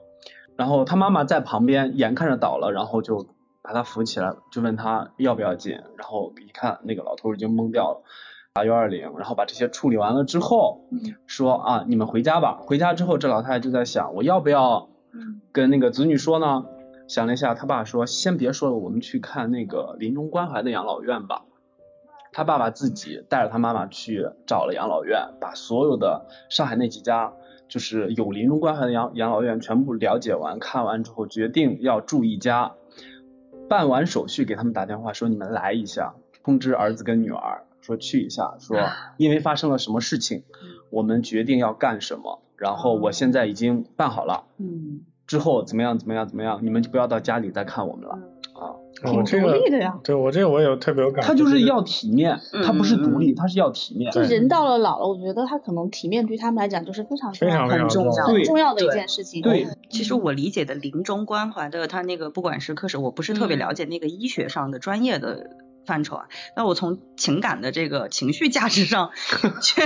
[0.56, 3.28] 然后他妈妈在旁边眼看着倒了，然后就
[3.62, 8.04] 把他扶起来，就问他要不要紧，然后一看那个老头已经懵掉了。
[8.56, 10.86] 打幺二零，然后把这些处理完了之后，
[11.28, 12.58] 说啊，你们回家吧。
[12.62, 14.88] 回家之后，这老太太就在想，我要不要
[15.52, 16.64] 跟那个子女说呢？
[17.10, 21.44] 想了一下，他爸说，先别说了，我们去看那个临终关怀的养老院吧。
[22.32, 27.34] 他爸爸自己带着他妈妈去找了养老院，把所有的上海那几家
[27.68, 32.72] 就是有临终关怀的养养老院全部了解完，看完之后决定要住一家。
[33.68, 37.65] 办完手续给他们打电话说，你们来一下，通知儿子跟女儿。
[37.86, 38.80] 说去一下，说
[39.18, 40.44] 因为发生了什么事情，
[40.90, 48.18] 我们决定要干什么，然后我现在已经办好了，嗯，之后怎么样怎么样怎么样，你们就不要到家里再看我们了
[48.56, 48.74] 啊，
[49.04, 54.12] 挺独立的呀，对我这个我有特别有感，他就是要体面，他不是独立，他是要体面。
[54.12, 54.22] 就。
[54.22, 59.44] 人到了老了，我觉得他可能体面对他们来讲就是非常非常很重要很重要的一件事情。
[59.44, 65.50] 对，其实我理解的临终关怀的他那个不管是科室，我不是特别了解那个医学上的专业的。
[65.86, 69.12] 范畴啊，那我从情感的这个情绪价值上
[69.62, 69.82] 去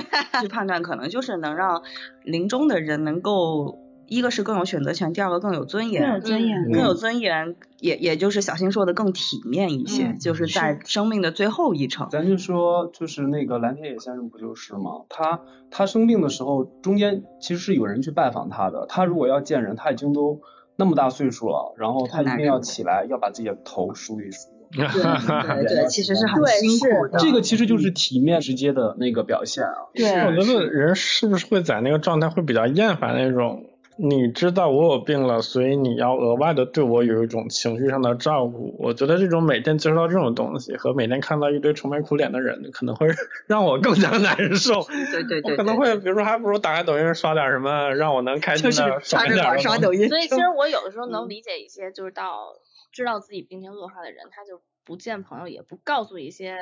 [0.49, 1.83] 判断，可能就是能让
[2.23, 12.07] 临终的人能够，一个是更有选择权，第二个更有尊严，更有尊严，更有尊严，也也就是小新说的更体面一些，就是在生命的最后一程。
[12.09, 15.03] 咱就说，就是那个蓝天野先生不就是吗？
[15.09, 20.41] 他他生病的时候，中间其实是有人去拜访他的，他如果要见人，他已经都
[20.75, 24.49] 那么大岁数了，然后他一定要起来，要把自己的头梳一梳。
[24.71, 27.19] 对对对，其实是很辛苦的。
[27.19, 29.89] 这个其实就是体面直接的那个表现啊。
[29.93, 33.65] 对，我觉得人是不是会在那个状态会比较厌烦那种？
[34.01, 38.73] 你知道我有病了，所以你要额外的对我有一种情绪上的照顾。
[38.79, 43.07] 我觉得这种每天接触到这种东西，和每天看到一堆愁眉苦脸的人，可能会
[43.45, 44.83] 让我更加难受。
[45.11, 50.07] 对 对对，可能会比如说还不如打开抖音刷点什么让我能开心的刷点刷抖音。
[50.07, 52.53] 所以其实我有的时候能理解一些，就是到。
[52.91, 56.57] 知道自己病情恶化的人，他就不见朋友，也不告诉一些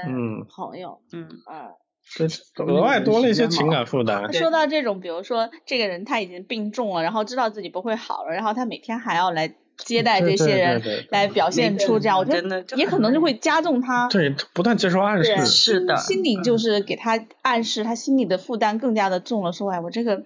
[0.50, 1.74] 朋友，嗯嗯，
[2.68, 4.32] 额外多了一些情感负担。
[4.34, 19.54] 说到这种，比如说这个人他已经病重了，然后知道自己不会好了，然后他每天还要来接待这些人，来表现出这样，我觉得也可能就会加重他对不断接受暗示，是的，心里就是给他暗示，他心里的负担更加的重了。
[19.54, 20.24] 说哎，我这个。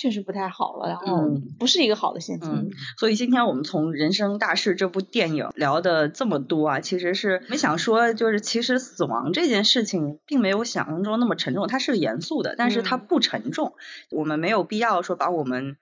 [0.00, 1.28] 确实不太好了，然后
[1.58, 2.66] 不是一个好的现象。
[2.96, 13.74] 所以今天我们从《人生大事》这部电影聊的这么多啊，其实是没想说，就是其实死亡这件事情并没有想象中那么沉重，它是严肃的，但是它不沉重。
[14.12, 15.76] 我们没有必要说把我们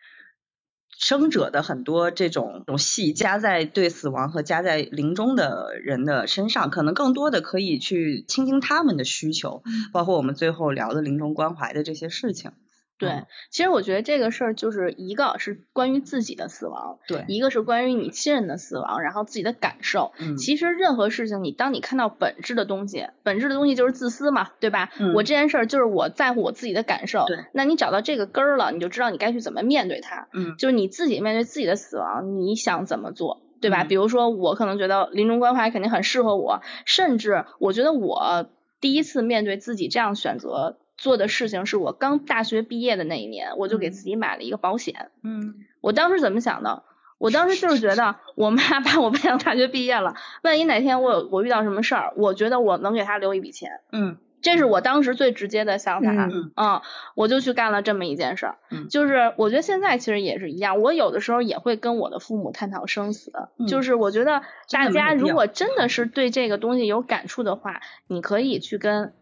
[0.97, 9.63] 生者的很多这种种戏加在对死亡和加在临终的人的身上，可能更多的可以去倾听他们的需求，
[9.93, 12.53] 包括我们最后聊的临终关怀的这些事情。
[12.99, 20.13] 对，其实我觉得这个事儿就是一个是关于自己的死亡，对，一个是关于你亲人的死亡，然后自己的感受。
[20.19, 24.91] 嗯，其实任何事情，你当你看到本质的东西，本质的东西就是自私嘛，对吧？
[24.99, 27.27] 嗯，我这件事儿就是我在乎我自己的感受。
[27.27, 30.29] 对，那你找到这个根儿了，你就知道你该去怎么面对它。
[30.33, 33.85] 嗯，就是你自己面对自己的死亡，你想怎么做，对吧？
[33.85, 38.49] 比如说我可能觉得临终关怀肯定很适合我，甚至我觉得我
[38.81, 40.79] 第一次面对自己这样选择。
[40.97, 45.11] 做的事情是我刚大学毕业的那一年，我就给自己买了一个保险。
[45.23, 46.83] 嗯，我当时怎么想的？
[47.19, 53.81] 我当时就是觉得，我妈 把我培养大学毕业了，万一哪天我有我遇到什么事儿，我觉得我能给她留一笔钱。
[53.91, 56.11] 嗯，这是我当时最直接的想法。
[56.11, 56.83] 嗯，啊，
[57.17, 58.59] 我就去干了这么一件事儿。
[58.71, 63.33] 嗯，就是我觉得现在其实也是一样，我有的时候也会跟我的父母探讨生死。
[63.59, 69.15] 嗯就是我觉得大家如果真的是对这个东西有感触的话，你可以去跟。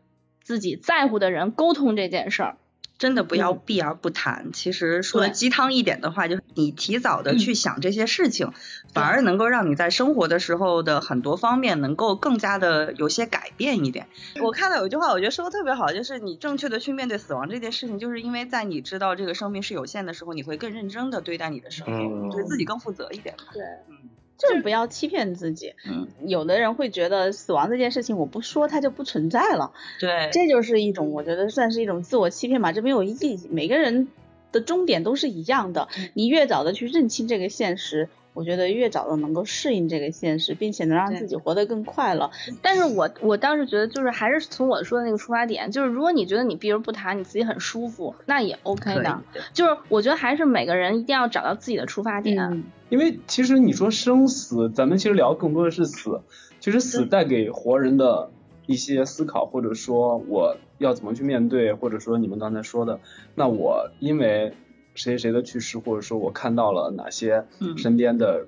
[0.45, 2.57] 自己在乎的人沟通这件事儿，
[2.97, 4.53] 真的不要避而不谈。
[4.53, 8.53] 其实说的鸡汤一点的话，就是你提早的去想这些事情，
[8.92, 14.07] 反而能够让你在生活的时候的很多方面能够更加的有些改变一点。
[14.40, 23.34] 我看到有一句话，我觉得说的特别好，就是你正确的去面对死亡这件事情，就是因为在你知道这个生命是有限的时候，你会更认真的对待你的生命，对自己更负责一点。
[23.53, 24.11] 对，嗯。
[24.37, 25.74] 就是不要欺骗自己。
[25.89, 29.72] 嗯，有的人会觉得死亡这件事情我不说它就不存在了。
[30.01, 33.41] 对，这就是一种我觉得算是一种自我欺骗吧，这没有意义。
[33.51, 34.09] 每个人
[34.53, 38.09] 的终点都是一样的，你越早的去认清这个现实。
[38.35, 42.32] 我觉得越早的能够适应这个现实，并且能让自己活得更快乐。
[42.61, 49.22] 但是我我当时觉得，就是还是从我说的那个出发点，就是如果你觉得你避而不谈，你自己很舒服，那也 OK 的。
[49.53, 52.64] 就是我觉得还是每个人一定要找到自己的出发点。
[52.89, 56.20] 因为其实你说生死，咱们其实聊更多的是死。
[56.59, 58.30] 其实死带给活人的
[58.66, 62.99] 一些思考，或者说我要怎么去面对，或者说你们刚才说的，
[63.37, 64.53] 那我因为。
[64.95, 67.45] 谁谁的去世，或者说我看到了哪些
[67.76, 68.47] 身边的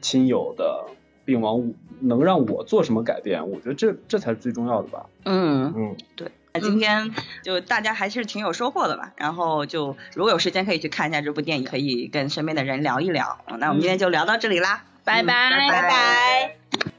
[0.00, 0.86] 亲友的
[1.24, 3.48] 病亡，能让我做什么改变？
[3.48, 5.06] 我觉得这这才是最重要的吧。
[5.24, 6.30] 嗯嗯，对。
[6.54, 7.10] 那今天
[7.42, 9.12] 就大家还是挺有收获的吧。
[9.16, 13.44] 然后就如果有时间可以去看一下这部电影，可以跟身边的人聊一聊。
[13.58, 16.95] 那我们今天就聊到这里啦，拜拜拜拜。